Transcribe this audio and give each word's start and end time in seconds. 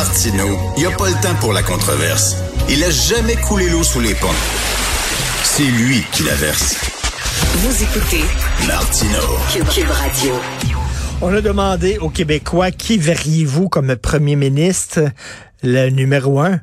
Martineau, 0.00 0.58
il 0.78 0.80
n'y 0.80 0.86
a 0.86 0.96
pas 0.96 1.10
le 1.10 1.14
temps 1.20 1.34
pour 1.40 1.52
la 1.52 1.62
controverse. 1.62 2.34
Il 2.70 2.82
a 2.82 2.90
jamais 2.90 3.36
coulé 3.36 3.68
l'eau 3.68 3.82
sous 3.82 4.00
les 4.00 4.14
ponts. 4.14 4.28
C'est 5.44 5.62
lui 5.62 6.02
qui 6.10 6.22
la 6.22 6.34
verse. 6.36 6.78
Vous 7.56 7.82
écoutez 7.82 8.24
Martineau. 8.66 9.36
Cube 9.52 9.90
Radio. 9.90 10.32
On 11.20 11.34
a 11.34 11.42
demandé 11.42 11.98
aux 11.98 12.08
Québécois 12.08 12.70
qui 12.70 12.96
verriez-vous 12.96 13.68
comme 13.68 13.94
premier 13.94 14.36
ministre, 14.36 15.00
le 15.62 15.90
numéro 15.90 16.40
un? 16.40 16.60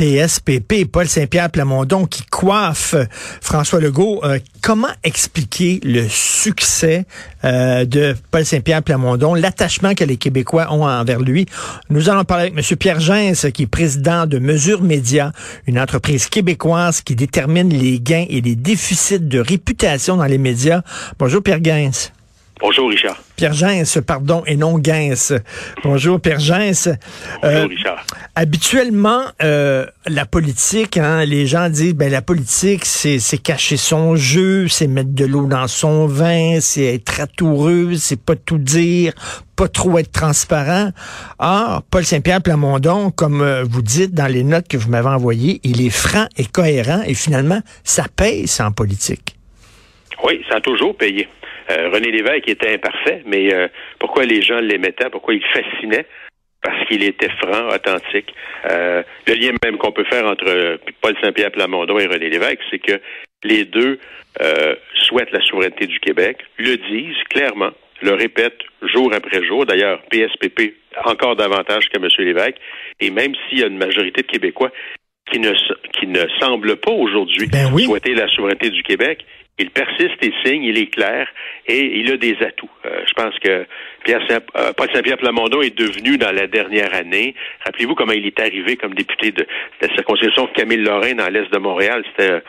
PSPP, 0.00 0.86
Paul 0.90 1.06
Saint-Pierre 1.06 1.50
Plamondon, 1.50 2.06
qui 2.06 2.22
coiffe 2.22 2.94
François 3.42 3.80
Legault. 3.80 4.24
Euh, 4.24 4.38
comment 4.62 4.88
expliquer 5.04 5.78
le 5.84 6.08
succès 6.08 7.04
euh, 7.44 7.84
de 7.84 8.16
Paul 8.30 8.46
Saint-Pierre 8.46 8.82
Plamondon, 8.82 9.34
l'attachement 9.34 9.94
que 9.94 10.04
les 10.04 10.16
Québécois 10.16 10.72
ont 10.72 10.86
envers 10.86 11.20
lui? 11.20 11.44
Nous 11.90 12.08
allons 12.08 12.24
parler 12.24 12.44
avec 12.44 12.56
M. 12.56 12.76
Pierre 12.78 13.00
Gens, 13.00 13.32
qui 13.52 13.64
est 13.64 13.66
président 13.66 14.24
de 14.24 14.38
Mesure 14.38 14.80
Média, 14.80 15.32
une 15.66 15.78
entreprise 15.78 16.28
québécoise 16.30 17.02
qui 17.02 17.14
détermine 17.14 17.68
les 17.68 18.00
gains 18.00 18.24
et 18.30 18.40
les 18.40 18.56
déficits 18.56 19.20
de 19.20 19.38
réputation 19.38 20.16
dans 20.16 20.24
les 20.24 20.38
médias. 20.38 20.80
Bonjour 21.18 21.42
Pierre 21.42 21.62
Gens. 21.62 22.10
Bonjour, 22.60 22.90
Richard. 22.90 23.16
Pierre 23.36 23.54
Gens, 23.54 23.82
pardon, 24.06 24.42
et 24.46 24.56
non 24.56 24.78
Gens. 24.84 25.32
Bonjour, 25.82 26.20
Pierre 26.20 26.40
Gens. 26.40 26.70
Bonjour, 27.42 27.68
Richard. 27.70 28.04
Habituellement, 28.34 29.22
euh, 29.42 29.86
la 30.06 30.26
politique, 30.26 30.98
hein, 30.98 31.24
les 31.24 31.46
gens 31.46 31.70
disent, 31.70 31.94
ben 31.94 32.12
la 32.12 32.20
politique, 32.20 32.84
c'est, 32.84 33.18
cacher 33.38 33.78
son 33.78 34.14
jeu, 34.14 34.68
c'est 34.68 34.88
mettre 34.88 35.14
de 35.14 35.24
l'eau 35.24 35.46
dans 35.46 35.68
son 35.68 36.06
vin, 36.06 36.60
c'est 36.60 36.94
être 36.94 37.20
atoureux, 37.20 37.94
c'est 37.94 38.20
pas 38.22 38.36
tout 38.36 38.58
dire, 38.58 39.14
pas 39.56 39.68
trop 39.68 39.98
être 39.98 40.12
transparent. 40.12 40.90
Or, 41.38 41.82
Paul 41.90 42.04
Saint-Pierre 42.04 42.42
Plamondon, 42.42 43.10
comme 43.10 43.40
euh, 43.40 43.64
vous 43.64 43.82
dites 43.82 44.12
dans 44.12 44.30
les 44.30 44.44
notes 44.44 44.68
que 44.68 44.76
vous 44.76 44.90
m'avez 44.90 45.08
envoyées, 45.08 45.60
il 45.64 45.80
est 45.84 45.90
franc 45.90 46.26
et 46.36 46.44
cohérent, 46.44 47.02
et 47.06 47.14
finalement, 47.14 47.60
ça 47.84 48.04
paye, 48.14 48.46
ça, 48.46 48.66
en 48.66 48.72
politique. 48.72 49.36
Oui, 50.22 50.42
ça 50.50 50.56
a 50.56 50.60
toujours 50.60 50.94
payé. 50.94 51.26
Euh, 51.70 51.90
René 51.90 52.10
Lévesque 52.10 52.48
était 52.48 52.74
imparfait, 52.74 53.22
mais 53.26 53.52
euh, 53.52 53.68
pourquoi 53.98 54.24
les 54.24 54.42
gens 54.42 54.60
l'aimaient 54.60 54.94
pourquoi 55.10 55.34
il 55.34 55.44
fascinait? 55.44 56.06
Parce 56.62 56.86
qu'il 56.86 57.02
était 57.02 57.30
franc, 57.42 57.68
authentique. 57.68 58.34
Euh, 58.70 59.02
le 59.26 59.34
lien 59.34 59.52
même 59.64 59.78
qu'on 59.78 59.92
peut 59.92 60.04
faire 60.04 60.26
entre 60.26 60.78
Paul 61.00 61.14
Saint-Pierre 61.22 61.52
Plamondon 61.52 61.98
et 61.98 62.06
René 62.06 62.28
Lévesque, 62.28 62.60
c'est 62.70 62.78
que 62.78 63.00
les 63.44 63.64
deux 63.64 63.98
souhaitent 64.94 65.32
la 65.32 65.40
souveraineté 65.40 65.86
du 65.86 65.98
Québec, 65.98 66.38
le 66.58 66.76
disent 66.76 67.22
clairement, 67.30 67.70
le 68.02 68.12
répètent 68.12 68.60
jour 68.82 69.10
après 69.14 69.42
jour. 69.42 69.64
D'ailleurs, 69.64 70.02
PSPP 70.10 70.74
encore 71.04 71.36
davantage 71.36 71.88
que 71.88 71.98
M. 71.98 72.08
Lévesque. 72.18 72.56
Et 73.00 73.10
même 73.10 73.32
s'il 73.48 73.60
y 73.60 73.62
a 73.64 73.66
une 73.66 73.78
majorité 73.78 74.22
de 74.22 74.26
Québécois 74.26 74.70
qui 75.30 75.38
ne, 75.40 75.52
qui 75.98 76.06
ne 76.06 76.26
semblent 76.40 76.76
pas 76.76 76.92
aujourd'hui 76.92 77.48
Ben 77.48 77.70
oui. 77.72 77.84
souhaiter 77.84 78.14
la 78.14 78.28
souveraineté 78.28 78.70
du 78.70 78.82
Québec, 78.82 79.24
il 79.58 79.70
persiste 79.70 80.16
et 80.22 80.32
signe, 80.42 80.62
il 80.62 80.78
est 80.78 80.86
clair 80.86 81.28
et 81.66 81.98
il 82.00 82.10
a 82.10 82.16
des 82.16 82.36
atouts. 82.40 82.70
Euh, 82.86 83.02
je 83.06 83.12
pense 83.12 83.38
que 83.40 83.66
Pierre 84.04 84.22
Saint, 84.28 84.40
euh, 84.56 84.72
Paul 84.72 84.88
Saint-Pierre 84.92 85.18
Plamondon 85.18 85.60
est 85.60 85.76
devenu 85.76 86.16
dans 86.16 86.32
la 86.32 86.46
dernière 86.46 86.94
année. 86.94 87.34
Rappelez-vous 87.66 87.94
comment 87.94 88.12
il 88.12 88.26
est 88.26 88.40
arrivé 88.40 88.76
comme 88.76 88.94
député 88.94 89.32
de, 89.32 89.42
de 89.42 89.46
la 89.82 89.94
circonscription 89.94 90.46
de 90.46 90.52
Camille 90.52 90.78
Lorrain 90.78 91.14
dans 91.14 91.28
l'est 91.28 91.52
de 91.52 91.58
Montréal. 91.58 92.02
C'était 92.16 92.40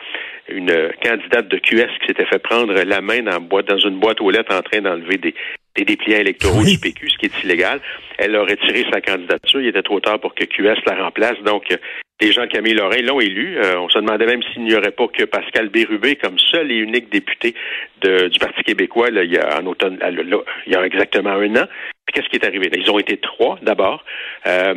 une 0.48 0.90
candidate 1.04 1.48
de 1.48 1.58
QS 1.58 1.90
qui 2.00 2.06
s'était 2.08 2.26
fait 2.26 2.38
prendre 2.38 2.72
la 2.72 3.00
main 3.02 3.20
dans, 3.22 3.40
boîte, 3.40 3.68
dans 3.68 3.78
une 3.78 4.00
boîte 4.00 4.20
aux 4.20 4.30
lettres 4.30 4.54
en 4.54 4.62
train 4.62 4.80
d'enlever 4.80 5.18
des, 5.18 5.34
des 5.76 5.84
dépliants 5.84 6.18
électoraux 6.18 6.60
Oui. 6.62 6.72
du 6.74 6.78
PQ, 6.80 7.08
ce 7.10 7.16
qui 7.18 7.26
est 7.26 7.42
illégal. 7.44 7.80
Elle 8.18 8.36
a 8.36 8.42
retiré 8.42 8.84
sa 8.92 9.00
candidature. 9.00 9.60
Il 9.60 9.68
était 9.68 9.82
trop 9.82 10.00
tard 10.00 10.20
pour 10.20 10.34
que 10.34 10.44
QS 10.44 10.76
la 10.86 11.02
remplace. 11.04 11.38
Donc, 11.44 11.70
euh, 11.72 11.76
les 12.20 12.30
gens 12.32 12.42
de 12.42 12.48
Camille 12.48 12.74
Lorrain 12.74 13.00
l'ont 13.02 13.20
élu. 13.20 13.56
Euh, 13.58 13.78
on 13.80 13.88
se 13.88 13.98
demandait 13.98 14.26
même 14.26 14.42
s'il 14.52 14.64
n'y 14.64 14.74
aurait 14.74 14.90
pas 14.92 15.08
que 15.08 15.24
Pascal 15.24 15.70
Bérubé 15.70 16.16
comme 16.16 16.38
seul 16.38 16.70
et 16.70 16.76
unique 16.76 17.10
député 17.10 17.54
de- 18.02 18.28
du 18.28 18.38
Parti 18.38 18.62
québécois 18.62 19.10
là, 19.10 19.24
il 19.24 19.32
y 19.32 19.38
a 19.38 19.60
en 19.60 19.66
automne, 19.66 19.98
là, 19.98 20.10
là, 20.10 20.22
il 20.66 20.72
y 20.72 20.76
a 20.76 20.84
exactement 20.86 21.30
un 21.30 21.56
an. 21.56 21.66
Puis 22.06 22.14
qu'est-ce 22.14 22.28
qui 22.28 22.36
est 22.36 22.46
arrivé? 22.46 22.70
Ils 22.76 22.90
ont 22.90 22.98
été 22.98 23.16
trois 23.16 23.58
d'abord. 23.62 24.04
Euh, 24.46 24.74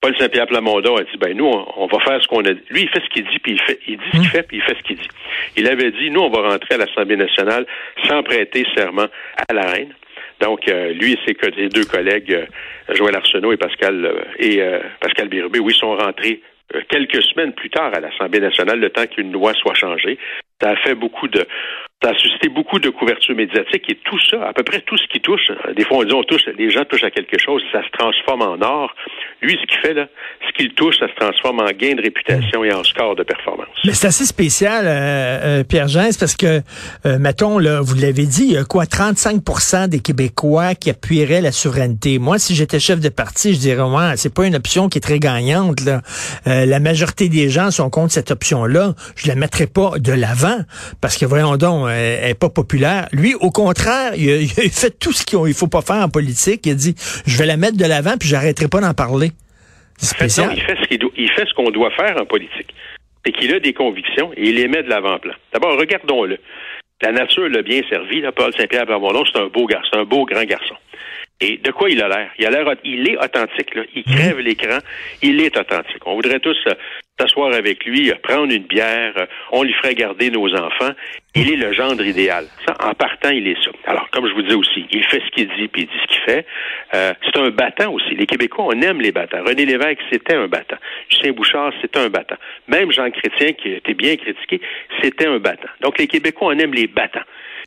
Paul 0.00 0.16
Saint-Pierre 0.18 0.46
Plamondon 0.46 0.96
a 0.96 1.02
dit 1.04 1.18
ben 1.20 1.36
nous 1.36 1.44
on, 1.44 1.66
on 1.76 1.86
va 1.86 2.00
faire 2.00 2.20
ce 2.22 2.26
qu'on 2.26 2.40
a 2.46 2.54
dit. 2.54 2.62
Lui 2.70 2.82
il 2.82 2.88
fait 2.88 3.02
ce 3.04 3.10
qu'il 3.10 3.24
dit 3.24 3.38
puis 3.40 3.52
il 3.52 3.60
fait 3.60 3.78
il 3.86 3.98
dit 3.98 4.04
ce 4.12 4.16
qu'il 4.18 4.28
fait 4.28 4.42
puis 4.44 4.56
il 4.56 4.62
fait 4.62 4.74
ce 4.78 4.82
qu'il 4.82 4.96
dit. 4.96 5.08
Il 5.58 5.68
avait 5.68 5.90
dit 5.92 6.10
nous 6.10 6.22
on 6.22 6.30
va 6.30 6.48
rentrer 6.48 6.74
à 6.76 6.78
l'Assemblée 6.78 7.16
nationale 7.16 7.66
sans 8.08 8.22
prêter 8.22 8.64
serment 8.74 9.06
à 9.48 9.52
la 9.52 9.66
reine. 9.66 9.94
Donc 10.40 10.68
euh, 10.68 10.92
lui 10.92 11.12
et 11.12 11.18
ses, 11.26 11.68
deux 11.68 11.84
collègues 11.84 12.32
euh, 12.32 12.94
Joël 12.94 13.14
Arsenault 13.14 13.52
et 13.52 13.56
Pascal 13.56 14.04
euh, 14.04 14.22
et 14.38 14.60
euh, 14.60 14.80
Pascal 15.00 15.28
Bérubé 15.28 15.58
oui 15.58 15.74
sont 15.74 15.94
rentrés 15.96 16.40
quelques 16.88 17.22
semaines 17.22 17.52
plus 17.52 17.68
tard 17.68 17.92
à 17.94 18.00
l'Assemblée 18.00 18.38
nationale 18.38 18.78
le 18.78 18.90
temps 18.90 19.06
qu'une 19.06 19.32
loi 19.32 19.52
soit 19.54 19.74
changée. 19.74 20.18
Ça 20.62 20.70
a 20.70 20.76
fait 20.76 20.94
beaucoup 20.94 21.26
de 21.26 21.44
ça 22.02 22.10
a 22.10 22.14
suscité 22.14 22.48
beaucoup 22.48 22.78
de 22.78 22.88
couverture 22.88 23.34
médiatique 23.34 23.90
et 23.90 23.96
tout 23.96 24.18
ça, 24.30 24.48
à 24.48 24.52
peu 24.54 24.62
près 24.62 24.80
tout 24.80 24.96
ce 24.96 25.06
qui 25.08 25.20
touche, 25.20 25.50
des 25.76 25.84
fois 25.84 25.98
on 25.98 26.04
dit 26.04 26.14
on 26.14 26.22
touche, 26.22 26.46
les 26.46 26.70
gens 26.70 26.84
touchent 26.84 27.04
à 27.04 27.10
quelque 27.10 27.38
chose, 27.38 27.62
ça 27.72 27.82
se 27.82 27.90
transforme 27.90 28.42
en 28.42 28.58
or. 28.62 28.94
Lui, 29.42 29.58
ce 29.60 29.66
qu'il 29.66 29.80
fait 29.80 29.94
là, 29.94 30.06
ce 30.46 30.52
qu'il 30.56 30.74
touche, 30.74 30.98
ça 30.98 31.08
se 31.08 31.14
transforme 31.14 31.60
en 31.60 31.70
gain 31.70 31.94
de 31.94 32.02
réputation 32.02 32.64
et 32.64 32.72
en 32.72 32.84
score 32.84 33.16
de 33.16 33.22
performance. 33.22 33.68
Mais 33.84 33.94
c'est 33.94 34.08
assez 34.08 34.26
spécial, 34.26 34.84
euh, 34.86 35.60
euh, 35.60 35.64
Pierre 35.64 35.88
Gens, 35.88 36.08
parce 36.18 36.36
que, 36.36 36.60
euh, 37.06 37.18
mettons, 37.18 37.58
là, 37.58 37.80
vous 37.80 37.94
l'avez 37.94 38.26
dit, 38.26 38.44
il 38.44 38.52
y 38.52 38.56
a 38.56 38.64
quoi, 38.64 38.84
35% 38.84 39.88
des 39.88 40.00
Québécois 40.00 40.74
qui 40.74 40.90
appuieraient 40.90 41.40
la 41.40 41.52
souveraineté. 41.52 42.18
Moi, 42.18 42.38
si 42.38 42.54
j'étais 42.54 42.78
chef 42.80 43.00
de 43.00 43.08
parti, 43.08 43.54
je 43.54 43.58
dirais, 43.58 43.82
ouais, 43.82 44.16
c'est 44.16 44.32
pas 44.32 44.46
une 44.46 44.56
option 44.56 44.88
qui 44.88 44.98
est 44.98 45.00
très 45.00 45.18
gagnante. 45.18 45.80
Là. 45.84 46.02
Euh, 46.46 46.66
la 46.66 46.80
majorité 46.80 47.28
des 47.28 47.48
gens 47.48 47.70
sont 47.70 47.90
contre 47.90 48.12
cette 48.12 48.30
option-là. 48.30 48.94
Je 49.16 49.28
la 49.28 49.34
mettrais 49.34 49.66
pas 49.66 49.92
de 49.98 50.12
l'avant, 50.12 50.58
parce 51.00 51.16
que, 51.16 51.24
voyons 51.24 51.56
donc, 51.56 51.86
euh, 51.86 52.18
elle 52.22 52.30
est 52.30 52.34
pas 52.34 52.50
populaire. 52.50 53.08
Lui, 53.12 53.34
au 53.34 53.50
contraire, 53.50 54.12
il 54.16 54.48
fait 54.70 54.98
tout 54.98 55.12
ce 55.12 55.24
qu'il 55.24 55.38
il 55.46 55.54
faut 55.54 55.68
pas 55.68 55.82
faire 55.82 55.96
en 56.04 56.08
politique. 56.08 56.66
Il 56.66 56.76
dit, 56.76 56.94
je 57.26 57.36
vais 57.38 57.46
la 57.46 57.56
mettre 57.56 57.76
de 57.76 57.86
l'avant, 57.86 58.16
puis 58.18 58.28
j'arrêterai 58.28 58.68
pas 58.68 58.80
d'en 58.80 58.94
parler. 58.94 59.29
C'est 60.02 60.16
En 60.16 60.18
fait, 60.18 60.24
non, 60.24 60.50
spécial. 60.50 60.52
il 60.56 60.62
fait 60.62 60.76
ce 60.82 60.88
qu'il 60.88 60.98
doit- 60.98 61.10
il 61.16 61.30
fait 61.30 61.46
ce 61.46 61.54
qu'on 61.54 61.70
doit 61.70 61.90
faire 61.90 62.16
en 62.20 62.24
politique. 62.24 62.74
C'est 63.24 63.32
qu'il 63.32 63.54
a 63.54 63.60
des 63.60 63.72
convictions 63.74 64.32
et 64.36 64.48
il 64.48 64.54
les 64.56 64.66
met 64.68 64.82
de 64.82 64.88
l'avant-plan. 64.88 65.34
D'abord, 65.52 65.78
regardons-le. 65.78 66.38
La 67.02 67.12
nature 67.12 67.48
l'a 67.48 67.62
bien 67.62 67.82
servi, 67.88 68.20
là, 68.20 68.32
Paul 68.32 68.52
Saint-Pierre 68.54 68.86
Plamondon, 68.86 69.24
c'est 69.30 69.38
un 69.40 69.46
beau 69.46 69.66
garçon, 69.66 69.88
c'est 69.92 69.98
un 70.00 70.04
beau 70.04 70.24
grand 70.26 70.44
garçon. 70.44 70.74
Et 71.40 71.56
de 71.56 71.70
quoi 71.70 71.88
il 71.88 72.02
a 72.02 72.08
l'air? 72.08 72.30
Il 72.38 72.46
a 72.46 72.50
l'air, 72.50 72.74
il 72.84 73.08
est 73.08 73.16
authentique, 73.16 73.74
là. 73.74 73.82
Il 73.94 74.04
crève 74.04 74.38
l'écran. 74.38 74.78
Il 75.22 75.40
est 75.40 75.56
authentique. 75.56 76.06
On 76.06 76.14
voudrait 76.14 76.40
tous 76.40 76.58
euh, 76.66 76.74
s'asseoir 77.20 77.52
avec 77.54 77.84
lui, 77.84 78.10
euh, 78.10 78.14
prendre 78.22 78.52
une 78.52 78.64
bière, 78.64 79.12
euh, 79.16 79.26
on 79.52 79.62
lui 79.62 79.72
ferait 79.74 79.94
garder 79.94 80.30
nos 80.30 80.52
enfants. 80.54 80.92
Il 81.34 81.52
est 81.52 81.56
le 81.56 81.72
gendre 81.72 82.04
idéal. 82.04 82.46
Ça, 82.66 82.74
en 82.80 82.94
partant, 82.94 83.30
il 83.30 83.46
est 83.46 83.62
ça. 83.62 83.70
Alors, 83.86 84.08
comme 84.10 84.28
je 84.28 84.34
vous 84.34 84.42
dis 84.42 84.54
aussi, 84.54 84.86
il 84.90 85.04
fait 85.04 85.20
ce 85.24 85.30
qu'il 85.30 85.48
dit, 85.48 85.68
puis 85.68 85.82
il 85.82 85.86
dit 85.86 86.02
ce 86.02 86.06
qu'il 86.08 86.22
fait. 86.22 86.46
Euh, 86.94 87.12
c'est 87.24 87.38
un 87.38 87.50
battant 87.50 87.92
aussi. 87.92 88.14
Les 88.14 88.26
Québécois, 88.26 88.66
on 88.68 88.80
aime 88.80 89.00
les 89.00 89.12
battants. 89.12 89.42
René 89.44 89.66
Lévesque, 89.66 90.00
c'était 90.10 90.34
un 90.34 90.48
battant. 90.48 90.76
Lucien 91.10 91.32
Bouchard, 91.32 91.72
c'était 91.80 92.00
un 92.00 92.08
battant. 92.08 92.36
Même 92.68 92.90
Jean 92.92 93.10
Chrétien, 93.10 93.52
qui 93.52 93.74
a 93.74 93.76
été 93.76 93.94
bien 93.94 94.16
critiqué, 94.16 94.60
c'était 95.02 95.26
un 95.26 95.38
battant. 95.38 95.68
Donc, 95.80 95.98
les 95.98 96.06
Québécois, 96.06 96.52
on 96.54 96.58
aime 96.58 96.74
les 96.74 96.86
battants. 96.86 97.20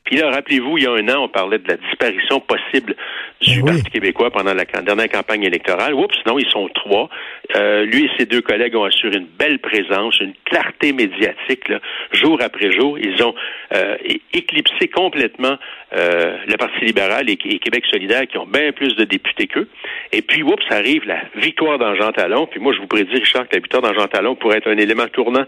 Puis 0.06 0.18
là, 0.18 0.30
rappelez-vous, 0.32 0.78
il 0.78 0.84
y 0.84 0.88
a 0.88 0.92
un 0.92 1.08
an, 1.10 1.24
on 1.24 1.30
parlait 1.30 1.60
de 1.60 1.68
la 1.68 1.78
disparition 1.78 2.42
possible 2.42 2.96
du 3.42 3.60
Eh 3.60 3.62
oui. 3.62 3.72
Parti 3.72 3.90
québécois 3.90 4.32
pendant 4.32 4.54
la 4.54 4.66
dernière 4.66 5.10
campagne 5.10 5.44
électorale. 5.44 5.94
Oups, 5.94 6.16
non, 6.26 6.38
ils 6.38 6.50
sont 6.50 6.68
trois. 6.76 7.10
Euh, 7.56 7.86
lui 7.86 8.06
et 8.06 8.10
ses 8.18 8.26
deux 8.26 8.42
collègues 8.42 8.76
ont 8.76 8.84
assuré 8.84 9.18
une 9.18 9.28
belle 9.28 9.60
présence, 9.60 10.20
une 10.20 10.34
clarté 10.46 10.92
médiatique, 10.92 11.70
là, 11.70 11.80
jour 12.12 12.38
après 12.42 12.72
jour. 12.72 13.00
Ils 13.00 13.24
ont 13.24 13.34
euh, 13.74 13.96
éclipsé 14.34 14.90
complètement 14.90 15.58
euh, 15.94 16.38
le 16.48 16.58
Parti 16.58 16.84
libéral 16.84 17.30
et, 17.30 17.38
et 17.46 17.60
Québec 17.60 17.86
solidaire, 17.90 18.28
qui 18.28 18.38
ont 18.38 18.46
bien 18.46 18.74
plus 18.74 18.96
de 18.96 19.06
députés 19.06 19.48
qu'eux. 19.48 19.70
Et 20.12 20.22
puis, 20.22 20.44
oups, 20.44 20.64
arrive 20.70 21.06
la 21.06 21.22
victoire 21.36 21.80
dans 21.80 21.96
Jean 21.96 22.12
Talon. 22.12 22.48
Puis 22.48 22.60
moi, 22.60 22.74
je 22.74 22.80
vous 22.80 22.88
prédis, 22.88 23.14
Richard, 23.14 23.48
que 23.48 23.56
la 23.56 23.62
victoire 23.62 23.82
dans 23.82 23.94
Jean 23.94 24.08
Talon 24.08 24.36
pourrait 24.36 24.58
être 24.58 24.70
un 24.70 24.78
élément 24.78 25.08
tournant 25.08 25.46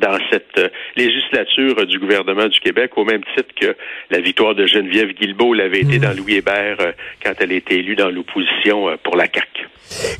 dans 0.00 0.16
cette 0.30 0.46
euh, 0.58 0.68
législature 0.96 1.74
euh, 1.78 1.84
du 1.84 1.98
gouvernement 1.98 2.48
du 2.48 2.58
Québec, 2.60 2.92
au 2.96 3.04
même 3.04 3.20
titre 3.36 3.50
que 3.60 3.76
la 4.10 4.20
victoire 4.20 4.54
de 4.54 4.66
Geneviève 4.66 5.08
Guilbeault 5.12 5.52
l'avait 5.52 5.80
été 5.80 5.98
dans 5.98 6.16
Louis 6.16 6.36
Hébert 6.36 6.76
euh, 6.80 6.92
quand 7.22 7.32
elle 7.40 7.52
a 7.52 7.54
été 7.56 7.78
élue 7.78 7.94
dans 7.96 8.08
l'opposition 8.08 8.86
pour 9.04 9.16
la 9.16 9.24
CAQ. 9.24 9.68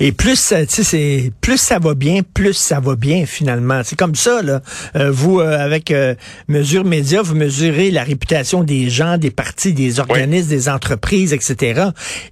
Et 0.00 0.12
plus, 0.12 0.38
ça- 0.38 0.66
tu 0.66 0.74
sais, 0.74 0.82
c'est 0.82 1.30
plus 1.40 1.56
ça 1.56 1.78
va 1.78 1.94
bien, 1.94 2.20
plus 2.34 2.52
ça 2.52 2.80
va 2.80 2.94
bien 2.96 3.24
finalement. 3.24 3.80
C'est 3.82 3.96
comme 3.98 4.14
ça 4.14 4.42
là. 4.42 4.60
Euh, 4.96 5.10
vous 5.10 5.40
euh, 5.40 5.56
avec 5.58 5.90
euh, 5.90 6.14
mesure 6.48 6.84
média, 6.84 7.22
vous 7.22 7.34
mesurez 7.34 7.90
la 7.90 8.02
réputation 8.02 8.64
des 8.64 8.90
gens, 8.90 9.16
des 9.16 9.30
partis, 9.30 9.72
des 9.72 9.98
organismes, 10.00 10.50
des 10.50 10.68
entreprises, 10.68 11.32
etc. 11.32 11.84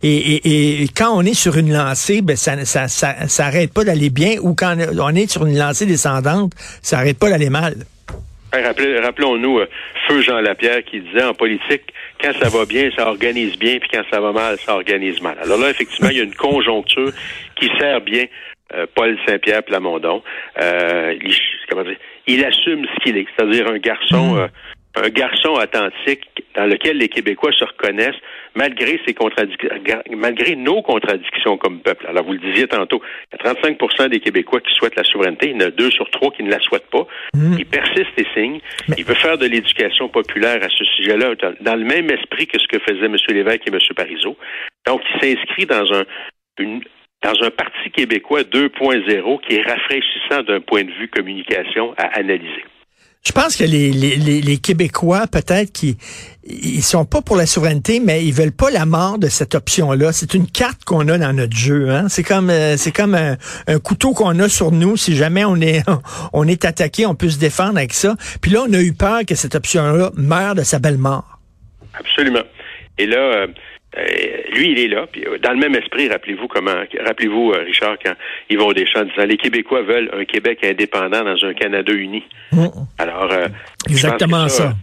Et, 0.03 0.15
et, 0.15 0.83
et 0.83 0.89
quand 0.89 1.17
on 1.17 1.23
est 1.23 1.33
sur 1.33 1.57
une 1.57 1.73
lancée, 1.73 2.21
ben 2.21 2.37
ça 2.37 2.63
ça 2.67 2.89
ça, 2.89 3.27
ça 3.29 3.47
arrête 3.47 3.73
pas 3.73 3.85
d'aller 3.85 4.11
bien. 4.11 4.35
Ou 4.43 4.55
quand 4.55 4.77
on 4.99 5.15
est 5.15 5.31
sur 5.31 5.47
une 5.47 5.57
lancée 5.57 5.87
descendante, 5.87 6.53
ça 6.83 6.99
arrête 6.99 7.19
pas 7.19 7.30
d'aller 7.31 7.51
mal. 7.51 7.75
Rappelons-nous 8.53 9.61
Feu 10.09 10.23
Jean 10.23 10.41
Lapierre 10.41 10.85
qui 10.85 11.01
disait 11.01 11.23
en 11.23 11.35
politique, 11.35 11.83
quand 12.21 12.33
ça 12.41 12.49
va 12.49 12.67
bien, 12.67 12.91
ça 12.97 13.07
organise 13.09 13.57
bien, 13.59 13.79
puis 13.79 13.89
quand 13.93 14.03
ça 14.11 14.21
va 14.21 14.33
mal, 14.33 14.59
ça 14.59 14.75
organise 14.75 15.23
mal. 15.23 15.37
Alors 15.43 15.59
là, 15.59 15.71
effectivement, 15.71 16.11
il 16.11 16.17
y 16.17 16.21
a 16.21 16.25
une 16.25 16.35
conjoncture 16.35 17.13
qui 17.55 17.71
sert 17.79 18.01
bien 18.01 18.25
Paul 18.95 19.17
Saint-Pierre 19.27 19.63
Plamondon. 19.63 20.23
il, 20.59 21.37
comment 21.69 21.85
dire, 21.85 21.97
il 22.27 22.45
assume 22.45 22.85
ce 22.87 23.05
qu'il 23.05 23.17
est, 23.17 23.27
c'est-à-dire 23.37 23.69
un 23.69 23.79
garçon 23.79 24.35
mmh 24.35 24.49
un 24.97 25.09
garçon 25.09 25.51
authentique 25.51 26.25
dans 26.57 26.67
lequel 26.67 26.99
les 26.99 27.09
Québécois 27.09 27.53
se 27.53 27.65
reconnaissent 27.65 28.21
malgré 28.55 29.01
ses 29.07 29.15
contradictions, 29.15 29.69
malgré 30.17 30.57
nos 30.57 30.83
contradictions 30.83 31.57
comme 31.59 31.81
peuple. 31.81 32.07
Alors, 32.09 32.25
vous 32.25 32.33
le 32.33 32.39
disiez 32.39 32.67
tantôt, 32.67 33.01
il 33.33 33.39
y 33.45 33.49
a 33.49 33.53
35% 33.53 34.09
des 34.09 34.19
Québécois 34.19 34.61
qui 34.61 34.75
souhaitent 34.75 34.97
la 34.97 35.05
souveraineté. 35.05 35.51
Il 35.51 35.61
y 35.61 35.65
en 35.65 35.69
a 35.69 35.71
deux 35.71 35.91
sur 35.91 36.11
trois 36.11 36.33
qui 36.33 36.43
ne 36.43 36.51
la 36.51 36.59
souhaitent 36.59 36.91
pas. 36.91 37.07
Mm. 37.35 37.57
Il 37.59 37.67
persiste 37.67 38.19
et 38.19 38.27
signe. 38.35 38.61
Il 38.99 39.05
veut 39.05 39.15
faire 39.15 39.39
de 39.39 39.47
l'éducation 39.47 40.09
populaire 40.09 40.63
à 40.63 40.69
ce 40.69 40.85
sujet-là 40.85 41.35
dans 41.61 41.77
le 41.77 41.85
même 41.85 42.11
esprit 42.11 42.49
que 42.49 42.59
ce 42.59 42.67
que 42.67 42.79
faisaient 42.81 43.07
M. 43.07 43.17
Lévesque 43.29 43.69
et 43.69 43.73
M. 43.73 43.79
Parizeau. 43.95 44.37
Donc, 44.87 45.03
il 45.15 45.21
s'inscrit 45.21 45.67
dans 45.67 45.93
un, 45.93 46.03
dans 47.23 47.43
un 47.45 47.51
parti 47.51 47.91
québécois 47.93 48.43
2.0 48.43 49.41
qui 49.47 49.57
est 49.57 49.63
rafraîchissant 49.63 50.43
d'un 50.43 50.61
point 50.61 50.83
de 50.83 50.91
vue 50.91 51.09
communication 51.09 51.95
à 51.97 52.19
analyser. 52.19 52.65
Je 53.23 53.33
pense 53.33 53.55
que 53.55 53.65
les, 53.65 53.93
les, 53.93 54.17
les, 54.17 54.57
Québécois, 54.57 55.27
peut-être, 55.27 55.73
qui 55.73 55.99
ils 56.43 56.83
sont 56.83 57.05
pas 57.05 57.21
pour 57.21 57.37
la 57.37 57.45
souveraineté, 57.45 58.01
mais 58.01 58.25
ils 58.25 58.33
veulent 58.33 58.51
pas 58.51 58.71
la 58.71 58.87
mort 58.87 59.19
de 59.19 59.29
cette 59.29 59.55
option-là. 59.55 60.13
C'est 60.13 60.33
une 60.33 60.47
carte 60.47 60.85
qu'on 60.85 61.07
a 61.09 61.19
dans 61.19 61.35
notre 61.35 61.55
jeu. 61.55 61.91
Hein? 61.91 62.09
C'est 62.09 62.23
comme 62.23 62.49
euh, 62.49 62.79
c'est 62.79 62.93
comme 62.93 63.15
un, 63.15 63.37
couteau 63.79 64.15
qu'on 64.15 64.39
a 64.39 64.49
sur 64.49 64.73
nous. 64.73 64.97
Si 64.97 65.17
jamais 65.17 65.45
on 65.45 65.57
est 65.57 65.83
on 66.33 66.49
est 66.49 66.65
attaqué, 66.65 67.05
on 67.05 67.15
peut 67.15 67.29
se 67.29 67.39
défendre 67.39 67.77
avec 67.77 67.93
ça. 67.93 68.17
Puis 68.41 68.53
là, 68.53 68.65
on 68.67 68.73
a 68.73 68.81
eu 68.81 68.95
peur 68.95 69.21
que 69.27 69.35
cette 69.35 69.55
option-là 69.55 70.13
meure 70.17 70.55
de 70.55 70.63
sa 70.63 70.79
belle 70.79 70.99
mort. 70.99 71.41
Absolument. 71.93 72.45
Et 72.97 73.07
là, 73.07 73.19
euh, 73.19 73.47
lui, 73.97 74.73
il 74.73 74.79
est 74.79 74.89
là. 74.89 75.07
Puis, 75.11 75.25
euh, 75.27 75.39
dans 75.39 75.53
le 75.53 75.59
même 75.59 75.75
esprit, 75.75 76.09
rappelez-vous 76.09 76.47
comment, 76.49 76.75
rappelez-vous, 77.05 77.53
euh, 77.53 77.65
Richard, 77.65 77.97
quand 78.05 78.15
Yvon 78.49 78.73
Deschamps 78.73 79.05
disant 79.05 79.27
les 79.27 79.37
Québécois 79.37 79.83
veulent 79.83 80.11
un 80.13 80.25
Québec 80.25 80.61
indépendant 80.65 81.25
dans 81.25 81.45
un 81.45 81.55
Canada 81.55 81.93
uni. 81.93 82.23
Mm. 82.53 82.67
Alors, 82.99 83.33
exactement 83.89 84.49
ça. 84.49 84.75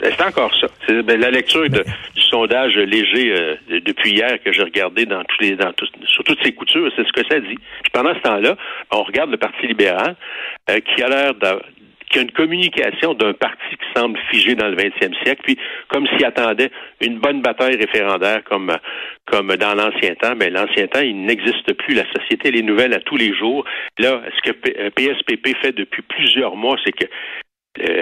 C'est 0.00 0.22
encore 0.22 0.54
ça. 0.60 0.66
C'est 0.86 1.02
ben, 1.02 1.18
la 1.18 1.30
lecture 1.30 1.70
de, 1.70 1.82
du 1.82 2.22
sondage 2.22 2.76
léger 2.76 3.34
depuis 3.70 4.12
hier 4.12 4.38
que 4.44 4.52
j'ai 4.52 4.62
regardé 4.62 5.06
dans 5.06 5.24
tous 5.24 5.40
les, 5.40 5.56
dans 5.56 5.72
sur 6.04 6.22
toutes 6.22 6.38
ces 6.44 6.52
coutures, 6.52 6.92
c'est 6.94 7.06
ce 7.06 7.12
que 7.12 7.26
ça 7.26 7.40
dit. 7.40 7.56
Puis 7.82 7.90
pendant 7.94 8.14
ce 8.14 8.20
temps-là, 8.20 8.56
on 8.90 9.02
regarde 9.04 9.30
le 9.30 9.38
Parti 9.38 9.66
libéral 9.66 10.14
qui 10.68 11.02
a 11.02 11.08
l'air 11.08 11.34
qu'il 12.08 12.16
y 12.16 12.18
a 12.20 12.22
une 12.22 12.32
communication 12.32 13.14
d'un 13.14 13.32
parti 13.32 13.70
qui 13.70 14.00
semble 14.00 14.18
figé 14.30 14.54
dans 14.54 14.68
le 14.68 14.76
20e 14.76 15.14
siècle, 15.24 15.42
puis 15.44 15.58
comme 15.88 16.06
s'il 16.08 16.24
attendait 16.24 16.70
une 17.00 17.18
bonne 17.18 17.42
bataille 17.42 17.76
référendaire 17.76 18.42
comme 18.44 18.72
comme 19.26 19.54
dans 19.56 19.74
l'ancien 19.74 20.14
temps, 20.14 20.34
mais 20.36 20.50
l'ancien 20.50 20.86
temps, 20.86 21.00
il 21.00 21.24
n'existe 21.24 21.72
plus. 21.74 21.94
La 21.94 22.04
société, 22.12 22.48
elle 22.48 22.58
est 22.58 22.62
nouvelle 22.62 22.94
à 22.94 23.00
tous 23.00 23.16
les 23.16 23.34
jours. 23.34 23.64
Là, 23.98 24.22
ce 24.36 24.50
que 24.50 24.56
PSPP 24.90 25.56
fait 25.60 25.72
depuis 25.72 26.02
plusieurs 26.02 26.54
mois, 26.54 26.76
c'est 26.84 26.92
que 26.92 27.06
euh, 27.06 27.08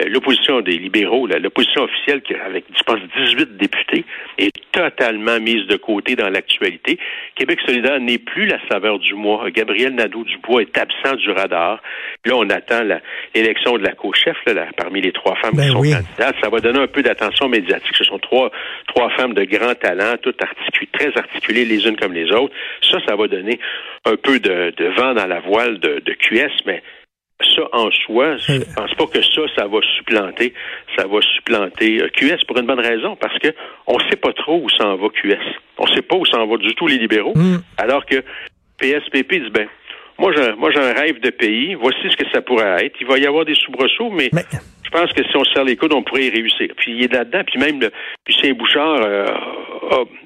l'opposition 0.09 0.61
des 0.61 0.79
libéraux, 0.79 1.27
l'opposition 1.27 1.83
officielle 1.83 2.23
qui 2.23 2.35
avec, 2.35 2.65
je 2.77 2.83
pense, 2.83 3.01
18 3.17 3.57
députés, 3.57 4.05
est 4.39 4.53
totalement 4.73 5.39
mise 5.41 5.67
de 5.67 5.77
côté 5.77 6.17
dans 6.17 6.29
l'actualité. 6.29 6.99
Québec 7.37 7.61
solidaire 7.65 8.01
n'est 8.01 8.19
plus 8.19 8.47
la 8.47 8.59
saveur 8.69 8.99
du 8.99 9.15
mois. 9.15 9.51
Gabriel 9.51 9.95
Nadeau-Dubois 9.95 10.63
est 10.63 10.79
absent 10.79 11.17
du 11.17 11.31
radar. 11.31 11.83
Là, 12.25 12.35
on 12.37 12.49
attend 12.51 12.83
l'élection 13.35 13.79
de 13.79 13.85
la 13.85 13.93
co-chef 13.93 14.37
parmi 14.77 15.01
les 15.01 15.13
trois 15.13 15.37
femmes 15.37 15.55
ben 15.55 15.65
qui 15.65 15.69
sont 15.69 15.83
candidates. 15.83 16.37
Ça 16.43 16.49
va 16.51 16.61
donner 16.61 16.81
un 16.81 16.87
peu 16.87 17.03
d'attention 17.03 17.49
médiatique. 17.49 17.97
Ce 17.97 18.05
sont 18.05 18.19
trois, 18.19 18.51
trois 18.89 19.11
femmes 19.11 19.35
de 19.35 19.45
grand 19.45 19.75
talent, 19.75 20.17
toutes 20.21 20.43
articulées, 20.43 20.91
très 20.93 21.17
articulées 21.17 21.65
les 21.65 21.87
unes 21.87 21.97
comme 21.97 22.13
les 22.13 22.31
autres. 22.33 22.55
Ça, 22.83 22.99
ça 23.07 23.17
va 23.17 23.29
donner 23.29 23.59
un 24.05 24.17
peu 24.17 24.39
de, 24.39 24.73
vent 24.97 25.15
dans 25.15 25.27
la 25.27 25.41
voile 25.41 25.79
de, 25.79 26.01
de 26.05 26.13
QS, 26.13 26.53
mais 26.67 26.83
ça 27.43 27.63
en 27.73 27.91
soi, 27.91 28.37
je 28.37 28.63
pense 28.75 28.95
pas 28.95 29.07
que 29.07 29.23
ça, 29.23 29.43
ça 29.57 29.67
va 29.67 29.79
supplanter, 29.97 30.55
ça 30.97 31.07
va 31.07 31.21
supplanter 31.21 32.03
euh, 32.03 32.09
QS 32.09 32.45
pour 32.47 32.57
une 32.59 32.67
bonne 32.67 32.81
raison, 32.81 33.17
parce 33.17 33.39
que 33.39 33.49
on 33.87 33.99
sait 34.11 34.17
pas 34.17 34.33
trop 34.33 34.61
où 34.63 34.69
s'en 34.71 34.97
va 34.97 35.09
QS. 35.09 35.39
On 35.79 35.87
sait 35.89 36.03
pas 36.03 36.17
où 36.17 36.25
s'en 36.27 36.47
va 36.47 36.57
du 36.59 36.75
tout 36.75 36.87
les 36.87 36.99
libéraux, 36.99 37.35
hmm. 37.35 37.59
alors 37.79 38.07
que 38.07 38.23
PSPP 38.79 39.33
dit 39.33 39.51
ben 39.51 39.67
moi 40.19 40.33
j'ai 40.37 40.53
moi 40.55 40.71
j'ai 40.71 40.81
un 40.81 40.93
rêve 40.93 41.21
de 41.21 41.31
pays, 41.31 41.75
voici 41.75 42.09
ce 42.09 42.17
que 42.17 42.29
ça 42.33 42.41
pourrait 42.41 42.87
être. 42.87 42.97
Il 43.01 43.07
va 43.07 43.19
y 43.19 43.27
avoir 43.27 43.45
des 43.45 43.55
soubresauts, 43.55 44.11
mais, 44.11 44.31
je 44.85 44.91
pense 44.91 45.13
que 45.13 45.25
si 45.25 45.37
on 45.37 45.45
serre 45.45 45.65
les 45.65 45.77
coudes, 45.77 45.93
on 45.93 46.05
pourrait 46.05 46.27
y 46.27 46.31
réussir. 46.31 46.69
Puis 46.77 46.93
il 46.93 47.05
est 47.05 47.13
là-dedans, 47.13 47.43
puis 47.45 47.59
même 47.59 47.81
le 47.81 47.91
Lucien 48.29 48.53
Bouchard 48.53 49.03
euh, 49.03 49.27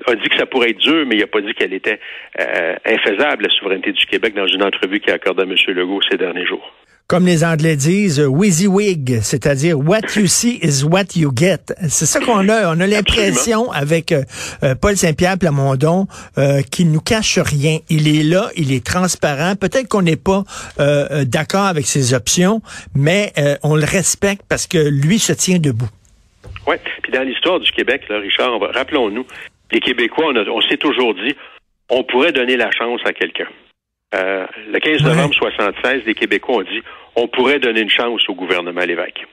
a, 0.06 0.14
dit 0.14 0.28
que 0.28 0.36
ça 0.36 0.44
pourrait 0.44 0.70
être 0.70 0.78
dur, 0.78 1.06
mais 1.06 1.14
il 1.14 1.20
n'a 1.20 1.26
pas 1.26 1.40
dit 1.40 1.54
qu'elle 1.54 1.72
était 1.72 1.98
euh, 2.38 2.76
infaisable, 2.84 3.44
la 3.44 3.48
souveraineté 3.48 3.92
du 3.92 4.04
Québec, 4.04 4.34
dans 4.34 4.46
une 4.46 4.62
entrevue 4.62 5.00
qu'il 5.00 5.10
a 5.10 5.14
accordée 5.14 5.42
à 5.42 5.46
M. 5.46 5.54
Legault 5.68 6.02
ces 6.10 6.18
derniers 6.18 6.44
jours 6.44 6.70
comme 7.08 7.24
les 7.24 7.42
Anglais 7.42 7.74
disent, 7.74 8.20
WYSIWYG, 8.20 9.22
c'est-à-dire 9.22 9.78
what 9.78 10.02
you 10.14 10.26
see 10.26 10.60
is 10.62 10.84
what 10.84 11.16
you 11.16 11.32
get. 11.34 11.72
C'est 11.88 12.04
ça 12.04 12.20
qu'on 12.20 12.50
a. 12.50 12.74
On 12.76 12.80
a 12.80 12.86
l'impression 12.86 13.72
avec 13.72 14.12
euh, 14.12 14.24
euh, 14.62 14.74
Paul 14.74 14.94
Saint-Pierre 14.94 15.38
Plamondon 15.38 16.06
euh, 16.36 16.60
qu'il 16.60 16.92
nous 16.92 17.00
cache 17.00 17.38
rien. 17.38 17.78
Il 17.88 18.14
est 18.14 18.22
là, 18.22 18.50
il 18.56 18.74
est 18.74 18.84
transparent. 18.84 19.54
Peut-être 19.56 19.88
qu'on 19.88 20.02
n'est 20.02 20.16
pas 20.16 20.44
euh, 20.80 21.24
d'accord 21.24 21.64
avec 21.64 21.86
ses 21.86 22.12
options, 22.12 22.60
mais 22.94 23.32
on 23.62 23.74
le 23.74 23.84
respecte 23.84 24.42
parce 24.46 24.66
que 24.66 24.76
lui 24.76 25.18
se 25.18 25.32
tient 25.32 25.58
debout. 25.58 25.88
Oui. 26.66 26.76
Puis 27.02 27.10
dans 27.10 27.22
l'histoire 27.22 27.58
du 27.58 27.70
Québec, 27.72 28.02
là, 28.10 28.18
Richard, 28.18 28.60
rappelons-nous, 28.60 29.24
les 29.72 29.80
Québécois, 29.80 30.26
on, 30.28 30.36
on 30.36 30.60
s'est 30.60 30.76
toujours 30.76 31.14
dit, 31.14 31.34
on 31.88 32.04
pourrait 32.04 32.32
donner 32.32 32.58
la 32.58 32.70
chance 32.70 33.00
à 33.06 33.14
quelqu'un. 33.14 33.48
Euh, 34.14 34.46
le 34.72 34.78
15 34.78 35.02
novembre 35.02 35.30
1976, 35.30 36.02
les 36.06 36.14
Québécois 36.14 36.56
ont 36.56 36.62
dit 36.62 36.82
on 37.16 37.28
pourrait 37.28 37.58
donner 37.58 37.80
une 37.80 37.90
chance 37.90 38.26
au 38.28 38.34
gouvernement 38.34 38.80
Lévesque. 38.80 39.26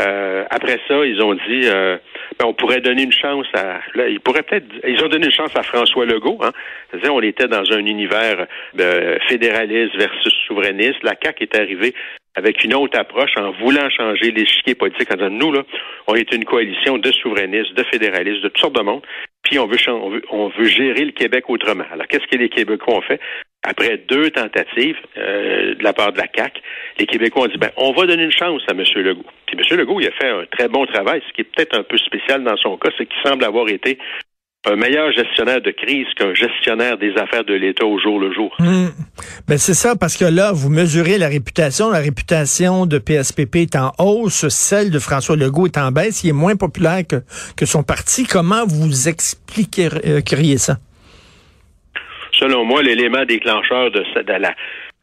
Euh, 0.00 0.44
après 0.50 0.80
ça, 0.88 1.04
ils 1.06 1.20
ont 1.22 1.34
dit 1.34 1.62
euh, 1.64 1.96
ben, 2.38 2.46
on 2.46 2.54
pourrait 2.54 2.80
donner 2.80 3.02
une 3.02 3.12
chance 3.12 3.46
à. 3.54 3.80
Là, 3.94 4.08
ils 4.08 4.20
pourraient 4.20 4.42
peut-être. 4.42 4.66
Ils 4.86 5.02
ont 5.04 5.08
donné 5.08 5.26
une 5.26 5.32
chance 5.32 5.54
à 5.54 5.62
François 5.62 6.04
Legault. 6.04 6.38
Hein. 6.42 6.50
C'est-à-dire, 6.90 7.14
on 7.14 7.22
était 7.22 7.46
dans 7.46 7.70
un 7.72 7.84
univers 7.86 8.46
de 8.74 9.18
fédéraliste 9.28 9.96
versus 9.96 10.34
souverainiste. 10.46 11.02
La 11.02 11.14
CAQ 11.20 11.44
est 11.44 11.56
arrivée 11.56 11.94
avec 12.34 12.64
une 12.64 12.74
autre 12.74 12.98
approche 12.98 13.30
en 13.36 13.52
voulant 13.52 13.88
changer 13.90 14.32
l'échiquier 14.32 14.74
politique 14.74 15.12
en 15.12 15.16
disant 15.16 15.30
nous 15.30 15.52
là, 15.52 15.62
on 16.08 16.14
est 16.14 16.32
une 16.34 16.44
coalition 16.44 16.98
de 16.98 17.12
souverainistes, 17.12 17.74
de 17.74 17.84
fédéralistes, 17.84 18.42
de 18.42 18.48
toutes 18.48 18.58
sortes 18.58 18.76
de 18.76 18.82
monde. 18.82 19.02
Puis 19.42 19.58
on 19.58 19.66
veut, 19.66 19.76
on 19.88 20.10
veut, 20.10 20.22
on 20.30 20.48
veut 20.48 20.64
gérer 20.64 21.04
le 21.04 21.12
Québec 21.12 21.44
autrement. 21.48 21.84
Alors 21.92 22.08
qu'est-ce 22.08 22.26
que 22.26 22.36
les 22.36 22.48
Québécois 22.48 22.96
ont 22.96 23.02
fait? 23.02 23.20
Après 23.64 24.02
deux 24.08 24.30
tentatives 24.30 24.96
euh, 25.16 25.74
de 25.74 25.82
la 25.82 25.92
part 25.92 26.12
de 26.12 26.18
la 26.18 26.28
CAC, 26.28 26.62
les 26.98 27.06
Québécois 27.06 27.44
ont 27.44 27.48
dit 27.48 27.58
ben 27.58 27.70
on 27.76 27.92
va 27.92 28.06
donner 28.06 28.24
une 28.24 28.32
chance 28.32 28.62
à 28.68 28.72
M. 28.72 28.84
Legault. 28.96 29.24
Puis 29.46 29.56
M. 29.58 29.78
Legault, 29.78 30.00
il 30.00 30.06
a 30.06 30.12
fait 30.12 30.28
un 30.28 30.44
très 30.50 30.68
bon 30.68 30.84
travail. 30.86 31.22
Ce 31.26 31.32
qui 31.32 31.40
est 31.40 31.44
peut-être 31.44 31.76
un 31.76 31.82
peu 31.82 31.96
spécial 31.98 32.44
dans 32.44 32.56
son 32.58 32.76
cas, 32.76 32.90
c'est 32.96 33.06
qu'il 33.06 33.22
semble 33.28 33.44
avoir 33.44 33.68
été 33.68 33.98
un 34.66 34.76
meilleur 34.76 35.12
gestionnaire 35.12 35.60
de 35.60 35.70
crise 35.70 36.06
qu'un 36.16 36.32
gestionnaire 36.34 36.96
des 36.96 37.12
affaires 37.16 37.44
de 37.44 37.54
l'État 37.54 37.84
au 37.84 37.98
jour 37.98 38.18
le 38.18 38.32
jour. 38.32 38.54
Mmh. 38.58 38.86
Ben 39.46 39.58
c'est 39.58 39.74
ça, 39.74 39.94
parce 39.94 40.16
que 40.16 40.24
là, 40.24 40.52
vous 40.52 40.70
mesurez 40.70 41.18
la 41.18 41.28
réputation. 41.28 41.90
La 41.90 41.98
réputation 41.98 42.86
de 42.86 42.98
PSPP 42.98 43.56
est 43.56 43.76
en 43.76 43.92
hausse, 43.98 44.48
celle 44.48 44.90
de 44.90 44.98
François 44.98 45.36
Legault 45.36 45.66
est 45.66 45.78
en 45.78 45.90
baisse. 45.90 46.24
Il 46.24 46.30
est 46.30 46.32
moins 46.32 46.56
populaire 46.56 47.06
que, 47.06 47.16
que 47.56 47.66
son 47.66 47.82
parti. 47.82 48.24
Comment 48.24 48.64
vous 48.66 49.08
expliqueriez 49.08 50.58
ça? 50.58 50.78
Selon 52.38 52.64
moi, 52.64 52.82
l'élément 52.82 53.24
déclencheur 53.24 53.90
de, 53.90 54.04
la, 54.38 54.54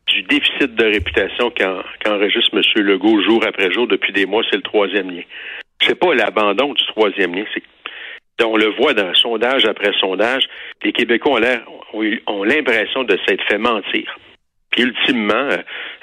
du 0.07 0.23
déficit 0.23 0.75
de 0.75 0.85
réputation 0.85 1.51
qu'enregistre 1.51 2.55
M. 2.55 2.83
Legault 2.83 3.21
jour 3.23 3.43
après 3.45 3.71
jour 3.71 3.87
depuis 3.87 4.13
des 4.13 4.25
mois, 4.25 4.43
c'est 4.49 4.57
le 4.57 4.63
troisième 4.63 5.09
lien. 5.09 5.23
C'est 5.81 5.99
pas 5.99 6.13
l'abandon 6.13 6.73
du 6.73 6.85
troisième 6.87 7.33
lien, 7.35 7.45
c'est 7.53 7.63
on 8.43 8.57
le 8.57 8.67
voit 8.77 8.93
dans 8.93 9.13
sondage 9.13 9.65
après 9.65 9.91
sondage, 9.99 10.43
les 10.83 10.91
Québécois 10.91 11.39
ont 11.93 12.43
l'impression 12.43 13.03
de 13.03 13.17
s'être 13.27 13.43
fait 13.47 13.57
mentir. 13.57 14.17
Puis 14.71 14.83
ultimement, 14.83 15.33
euh, 15.33 15.57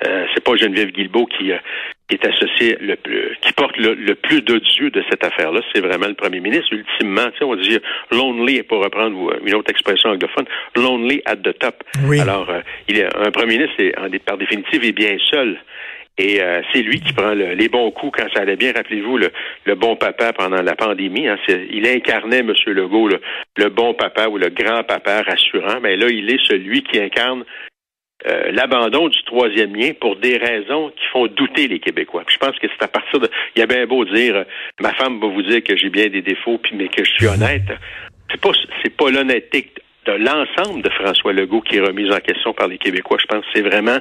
euh, 0.06 0.26
c'est 0.34 0.44
pas 0.44 0.56
Geneviève 0.56 0.90
Guilbeault 0.90 1.26
qui, 1.26 1.52
euh, 1.52 1.58
est 2.10 2.24
associée 2.24 2.76
le 2.80 2.96
qui 3.40 3.52
porte 3.52 3.76
le, 3.76 4.14
plus 4.14 4.42
d'odieux 4.42 4.90
de 4.90 5.02
cette 5.10 5.24
affaire-là, 5.24 5.60
c'est 5.72 5.80
vraiment 5.80 6.06
le 6.06 6.14
premier 6.14 6.40
ministre. 6.40 6.72
Ultimement, 6.72 7.28
on 7.40 7.56
dit 7.56 7.78
lonely, 8.10 8.62
pour 8.62 8.82
reprendre 8.82 9.38
une 9.44 9.54
autre 9.54 9.70
expression 9.70 10.10
anglophone, 10.10 10.46
lonely 10.76 11.22
at 11.26 11.36
the 11.36 11.56
top. 11.58 11.84
Alors, 12.20 12.50
il 12.88 12.98
est 12.98 13.04
un 13.04 13.30
premier 13.30 13.58
ministre, 13.58 13.74
est, 13.78 13.98
en, 13.98 14.08
par 14.24 14.38
définitive, 14.38 14.84
est 14.84 14.92
bien 14.92 15.16
seul. 15.30 15.58
Et 16.20 16.40
c'est 16.72 16.82
lui 16.82 17.00
qui 17.00 17.12
prend 17.12 17.32
les 17.32 17.68
bons 17.68 17.92
coups 17.92 18.18
quand 18.18 18.28
ça 18.34 18.42
allait 18.42 18.56
bien. 18.56 18.72
Rappelez-vous 18.74 19.18
le, 19.18 19.74
bon 19.76 19.94
papa 19.94 20.32
pendant 20.32 20.60
la 20.60 20.74
pandémie. 20.74 21.28
Hein, 21.28 21.36
il 21.70 21.86
incarnait, 21.86 22.40
M. 22.40 22.52
Legault, 22.66 23.06
le, 23.06 23.20
le, 23.56 23.68
bon 23.68 23.94
papa 23.94 24.26
ou 24.26 24.36
le 24.36 24.48
grand 24.48 24.82
papa 24.82 25.22
rassurant. 25.22 25.78
Mais 25.80 25.96
là, 25.96 26.08
il 26.10 26.28
est 26.28 26.44
celui 26.44 26.82
qui 26.82 26.98
incarne 26.98 27.44
euh, 28.26 28.50
l'abandon 28.50 29.08
du 29.08 29.22
troisième 29.24 29.76
lien 29.76 29.92
pour 30.00 30.16
des 30.16 30.36
raisons 30.38 30.90
qui 30.90 31.04
font 31.12 31.28
douter 31.28 31.68
les 31.68 31.78
Québécois. 31.78 32.24
je 32.28 32.36
pense 32.38 32.58
que 32.58 32.66
c'est 32.66 32.84
à 32.84 32.88
partir 32.88 33.20
de... 33.20 33.30
Il 33.54 33.60
y 33.60 33.62
a 33.62 33.66
bien 33.66 33.86
beau 33.86 34.04
dire, 34.04 34.34
euh, 34.34 34.44
ma 34.80 34.92
femme 34.94 35.20
va 35.20 35.28
vous 35.28 35.42
dire 35.42 35.62
que 35.62 35.76
j'ai 35.76 35.88
bien 35.88 36.08
des 36.08 36.22
défauts, 36.22 36.58
puis 36.58 36.74
mais 36.74 36.88
que 36.88 37.04
je 37.04 37.10
suis 37.12 37.26
honnête. 37.28 37.70
C'est 38.30 38.40
pas, 38.40 38.50
c'est 38.82 38.96
pas 38.96 39.10
l'honnêteté 39.10 39.70
de 40.06 40.12
l'ensemble 40.12 40.82
de 40.82 40.90
François 40.90 41.32
Legault 41.32 41.60
qui 41.60 41.76
est 41.76 41.80
remise 41.80 42.10
en 42.10 42.18
question 42.18 42.52
par 42.52 42.66
les 42.66 42.78
Québécois. 42.78 43.18
Je 43.20 43.26
pense 43.26 43.44
que 43.44 43.50
c'est 43.54 43.62
vraiment 43.62 43.98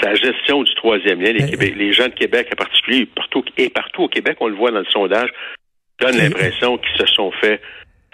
sa 0.00 0.14
gestion 0.14 0.62
du 0.62 0.74
troisième 0.76 1.20
lien. 1.20 1.32
Les, 1.32 1.70
les 1.70 1.92
gens 1.92 2.08
de 2.08 2.14
Québec 2.14 2.48
en 2.52 2.56
particulier, 2.56 3.06
partout, 3.14 3.44
et 3.58 3.68
partout 3.68 4.04
au 4.04 4.08
Québec, 4.08 4.38
on 4.40 4.48
le 4.48 4.56
voit 4.56 4.70
dans 4.70 4.80
le 4.80 4.86
sondage, 4.86 5.28
donnent 6.00 6.16
l'impression 6.16 6.78
qu'ils 6.78 7.06
se 7.06 7.12
sont 7.12 7.30
fait 7.32 7.60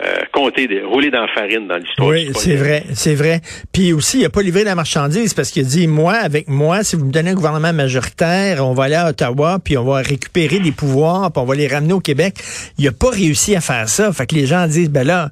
euh, 0.03 0.23
compter, 0.33 0.69
rouler 0.83 1.11
dans 1.11 1.23
la 1.23 1.29
farine 1.29 1.69
dans 1.69 1.77
l'histoire. 1.77 2.09
Oui, 2.09 2.29
c'est 2.35 2.57
vrai, 2.57 2.83
c'est 2.95 3.15
vrai. 3.15 3.41
Puis 3.73 3.93
aussi, 3.93 4.21
il 4.21 4.25
a 4.25 4.31
pas 4.31 4.43
livré 4.43 4.65
la 4.65 4.75
marchandise 4.75 5.35
parce 5.35 5.53
qu'il 5.53 5.65
a 5.65 5.69
dit, 5.69 5.87
moi, 5.87 6.15
avec 6.15 6.49
moi, 6.49 6.83
si 6.83 6.97
vous 6.97 7.05
me 7.05 7.13
donnez 7.13 7.31
un 7.31 7.35
gouvernement 7.35 7.73
majoritaire, 7.73 8.67
on 8.67 8.75
va 8.75 8.85
aller 8.85 8.97
à 8.97 9.09
Ottawa, 9.11 9.59
puis 9.65 9.79
on 9.79 9.85
va 9.85 9.99
récupérer 9.99 10.59
des 10.59 10.73
pouvoirs, 10.73 11.31
puis 11.33 11.41
on 11.41 11.45
va 11.45 11.55
les 11.55 11.69
ramener 11.69 11.93
au 11.93 12.01
Québec. 12.01 12.35
Il 12.77 12.89
a 12.89 12.93
pas 12.93 13.11
réussi 13.11 13.55
à 13.55 13.61
faire 13.61 13.89
ça. 13.89 14.13
Fait 14.13 14.27
que 14.27 14.35
les 14.35 14.47
gens 14.47 14.67
disent, 14.67 14.91
ben 14.91 15.07
là, 15.07 15.29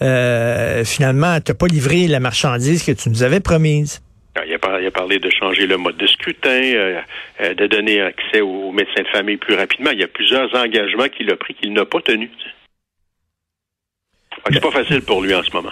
euh, 0.00 0.84
finalement, 0.84 1.40
t'as 1.40 1.54
pas 1.54 1.66
livré 1.66 2.06
la 2.06 2.20
marchandise 2.20 2.84
que 2.84 2.92
tu 2.92 3.08
nous 3.08 3.24
avais 3.24 3.40
promise. 3.40 4.00
Ah, 4.36 4.42
il 4.46 4.54
a, 4.54 4.90
parlé 4.90 5.18
de 5.20 5.30
changer 5.30 5.66
le 5.66 5.76
mode 5.76 5.96
de 5.96 6.06
scrutin, 6.08 6.50
euh, 6.50 7.00
euh, 7.40 7.54
de 7.54 7.66
donner 7.68 8.00
accès 8.00 8.40
aux 8.40 8.72
médecins 8.72 9.02
de 9.02 9.08
famille 9.08 9.36
plus 9.36 9.54
rapidement. 9.54 9.90
Il 9.90 10.00
y 10.00 10.02
a 10.02 10.08
plusieurs 10.08 10.52
engagements 10.54 11.08
qu'il 11.08 11.30
a 11.30 11.36
pris 11.36 11.54
qu'il 11.54 11.72
n'a 11.72 11.84
pas 11.84 12.00
tenus. 12.00 12.30
C'est 14.52 14.60
pas 14.60 14.70
facile 14.70 15.00
pour 15.00 15.22
lui 15.22 15.34
en 15.34 15.42
ce 15.42 15.50
moment. 15.52 15.70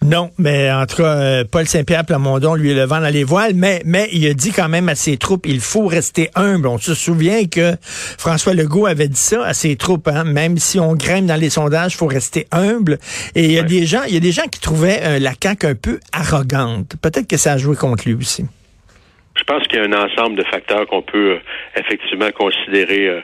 Non, 0.00 0.30
mais 0.38 0.70
en 0.70 0.86
tout 0.86 0.96
cas, 0.96 1.16
euh, 1.16 1.44
Paul 1.50 1.66
Saint-Pierre 1.66 2.04
Plamondon, 2.04 2.54
lui, 2.54 2.70
est 2.70 2.74
le 2.74 2.84
vent 2.84 3.00
dans 3.00 3.12
les 3.12 3.24
voiles, 3.24 3.52
mais, 3.54 3.82
mais 3.84 4.08
il 4.12 4.26
a 4.28 4.34
dit 4.34 4.52
quand 4.52 4.68
même 4.68 4.88
à 4.88 4.94
ses 4.94 5.16
troupes, 5.16 5.46
il 5.46 5.60
faut 5.60 5.86
rester 5.86 6.30
humble. 6.36 6.68
On 6.68 6.78
se 6.78 6.94
souvient 6.94 7.46
que 7.46 7.72
François 7.82 8.54
Legault 8.54 8.86
avait 8.86 9.08
dit 9.08 9.16
ça 9.16 9.44
à 9.44 9.54
ses 9.54 9.76
troupes, 9.76 10.06
hein, 10.06 10.24
même 10.24 10.56
si 10.56 10.78
on 10.78 10.94
grimpe 10.94 11.26
dans 11.26 11.40
les 11.40 11.50
sondages, 11.50 11.94
il 11.94 11.96
faut 11.96 12.06
rester 12.06 12.46
humble. 12.52 12.98
Et 13.34 13.44
il 13.44 13.52
y 13.52 13.58
a 13.58 13.62
des 13.62 13.86
gens, 13.86 14.02
il 14.06 14.14
y 14.14 14.16
a 14.16 14.20
des 14.20 14.32
gens 14.32 14.46
qui 14.50 14.60
trouvaient 14.60 15.00
euh, 15.02 15.18
la 15.18 15.32
CAQ 15.40 15.66
un 15.66 15.74
peu 15.74 15.98
arrogante. 16.12 16.94
Peut-être 17.02 17.28
que 17.28 17.36
ça 17.36 17.52
a 17.52 17.58
joué 17.58 17.76
contre 17.76 18.04
lui 18.06 18.14
aussi. 18.14 18.44
Je 19.34 19.44
pense 19.44 19.66
qu'il 19.66 19.78
y 19.78 19.82
a 19.82 19.84
un 19.84 19.92
ensemble 19.92 20.36
de 20.36 20.44
facteurs 20.44 20.86
qu'on 20.86 21.02
peut 21.02 21.32
euh, 21.32 21.38
effectivement 21.76 22.30
considérer 22.30 23.22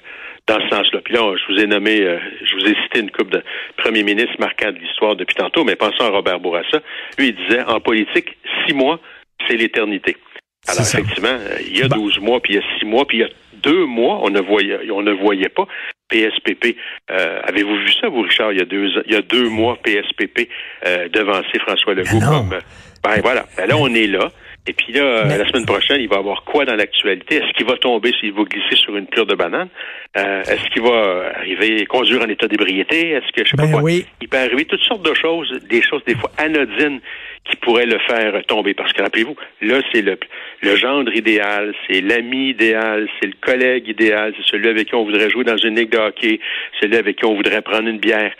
dans 0.48 0.60
ce 0.60 0.68
sens-là. 0.68 1.00
Puis 1.04 1.14
là, 1.14 1.34
je 1.36 1.52
vous 1.52 1.60
ai 1.60 1.66
nommé, 1.66 2.00
euh, 2.00 2.18
je 2.42 2.54
vous 2.54 2.64
ai 2.64 2.74
cité 2.82 3.00
une 3.00 3.10
coupe 3.10 3.30
de 3.30 3.42
premiers 3.76 4.02
ministres 4.02 4.36
marquants 4.38 4.72
de 4.72 4.78
l'histoire 4.78 5.14
depuis 5.14 5.36
tantôt, 5.36 5.64
mais 5.64 5.76
pensons 5.76 6.04
à 6.04 6.08
Robert 6.08 6.40
Bourassa. 6.40 6.80
Lui, 7.18 7.28
il 7.28 7.36
disait, 7.36 7.62
en 7.62 7.80
politique, 7.80 8.36
six 8.66 8.74
mois, 8.74 8.98
c'est 9.46 9.56
l'éternité. 9.56 10.16
Alors, 10.66 10.82
effectivement, 10.82 11.28
euh, 11.28 11.58
il 11.66 11.78
y 11.78 11.82
a 11.82 11.88
douze 11.88 12.18
mois, 12.18 12.40
puis 12.40 12.54
il 12.54 12.56
y 12.56 12.58
a 12.58 12.78
six 12.78 12.84
mois, 12.84 13.06
puis 13.06 13.18
il 13.18 13.20
y 13.20 13.24
a 13.24 13.28
deux 13.62 13.84
mois, 13.84 14.20
on 14.22 14.30
ne 14.30 14.40
voyait, 14.40 14.90
on 14.90 15.02
ne 15.02 15.12
voyait 15.12 15.48
pas 15.48 15.66
PSPP. 16.08 16.76
Euh, 17.10 17.40
avez-vous 17.44 17.76
vu 17.76 17.92
ça, 18.00 18.08
vous, 18.08 18.22
Richard, 18.22 18.52
il 18.52 18.58
y 18.58 18.62
a 18.62 18.64
deux, 18.64 18.88
il 19.06 19.12
y 19.12 19.16
a 19.16 19.22
deux 19.22 19.48
mois, 19.48 19.76
PSPP 19.82 20.48
devancer 21.12 21.58
François 21.60 21.94
Legault 21.94 22.20
comme... 22.20 22.58
Ben 23.04 23.20
voilà, 23.22 23.46
ben 23.56 23.68
là, 23.68 23.76
on 23.78 23.94
est 23.94 24.08
là. 24.08 24.30
Et 24.68 24.74
puis 24.74 24.92
là, 24.92 25.24
la 25.24 25.48
semaine 25.48 25.64
prochaine, 25.64 25.98
il 25.98 26.08
va 26.10 26.16
avoir 26.16 26.44
quoi 26.44 26.66
dans 26.66 26.76
l'actualité? 26.76 27.36
Est-ce 27.36 27.52
qu'il 27.54 27.64
va 27.64 27.78
tomber 27.78 28.12
s'il 28.20 28.34
va 28.34 28.42
glisser 28.42 28.76
sur 28.76 28.94
une 28.98 29.06
cure 29.06 29.24
de 29.24 29.34
banane? 29.34 29.70
Euh, 30.18 30.42
est-ce 30.42 30.68
qu'il 30.68 30.82
va 30.82 31.32
arriver 31.36 31.86
conduire 31.86 32.20
en 32.20 32.28
état 32.28 32.46
d'ébriété? 32.46 33.12
Est-ce 33.12 33.32
que 33.32 33.46
je 33.46 33.50
sais 33.50 33.56
pas 33.56 33.66
ben 33.66 33.80
quoi? 33.80 33.90
Il 33.90 34.28
peut 34.28 34.36
arriver 34.36 34.66
toutes 34.66 34.82
sortes 34.82 35.02
de 35.08 35.14
choses, 35.14 35.50
des 35.70 35.80
choses 35.80 36.04
des 36.04 36.14
fois 36.14 36.30
anodines 36.36 37.00
qui 37.48 37.56
pourraient 37.56 37.86
le 37.86 37.98
faire 38.00 38.44
tomber. 38.46 38.74
Parce 38.74 38.92
que 38.92 39.00
rappelez-vous, 39.00 39.36
là, 39.62 39.80
c'est 39.90 40.02
le, 40.02 40.18
le 40.60 40.76
gendre 40.76 41.14
idéal, 41.14 41.74
c'est 41.88 42.02
l'ami 42.02 42.50
idéal, 42.50 43.08
c'est 43.18 43.28
le 43.28 43.36
collègue 43.40 43.88
idéal, 43.88 44.34
c'est 44.36 44.50
celui 44.50 44.68
avec 44.68 44.88
qui 44.88 44.94
on 44.94 45.04
voudrait 45.04 45.30
jouer 45.30 45.44
dans 45.44 45.56
une 45.56 45.76
ligue 45.76 45.90
de 45.90 45.98
hockey, 45.98 46.40
celui 46.78 46.96
avec 46.96 47.16
qui 47.16 47.24
on 47.24 47.34
voudrait 47.34 47.62
prendre 47.62 47.88
une 47.88 48.00
bière. 48.00 48.34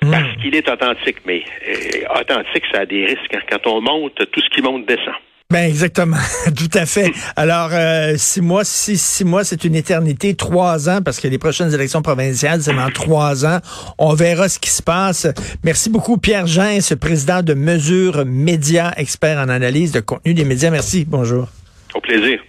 Parce 0.00 0.24
hmm. 0.24 0.40
qu'il 0.42 0.56
est 0.56 0.68
authentique, 0.68 1.18
mais 1.24 1.44
euh, 1.68 2.20
authentique, 2.20 2.64
ça 2.72 2.80
a 2.80 2.86
des 2.86 3.04
risques. 3.04 3.32
Hein. 3.32 3.42
Quand 3.48 3.66
on 3.68 3.80
monte, 3.80 4.28
tout 4.32 4.40
ce 4.40 4.48
qui 4.48 4.60
monte 4.60 4.86
descend. 4.86 5.14
Ben 5.52 5.68
exactement, 5.68 6.16
tout 6.56 6.70
à 6.72 6.86
fait. 6.86 7.12
Alors 7.36 7.68
euh, 7.72 8.14
six 8.16 8.40
mois, 8.40 8.64
six, 8.64 8.98
six 8.98 9.22
mois, 9.22 9.44
c'est 9.44 9.64
une 9.64 9.74
éternité. 9.74 10.34
Trois 10.34 10.88
ans, 10.88 11.02
parce 11.04 11.20
que 11.20 11.28
les 11.28 11.36
prochaines 11.36 11.74
élections 11.74 12.00
provinciales, 12.00 12.62
c'est 12.62 12.72
dans 12.72 12.88
trois 12.88 13.44
ans. 13.44 13.58
On 13.98 14.14
verra 14.14 14.48
ce 14.48 14.58
qui 14.58 14.70
se 14.70 14.82
passe. 14.82 15.26
Merci 15.62 15.90
beaucoup, 15.90 16.16
Pierre 16.16 16.46
Jean, 16.46 16.80
ce 16.80 16.94
président 16.94 17.42
de 17.42 17.52
Mesure 17.52 18.24
Média, 18.24 18.94
expert 18.96 19.36
en 19.36 19.50
analyse 19.50 19.92
de 19.92 20.00
contenu 20.00 20.32
des 20.32 20.46
médias. 20.46 20.70
Merci. 20.70 21.04
Bonjour. 21.06 21.48
Au 21.94 22.00
plaisir. 22.00 22.40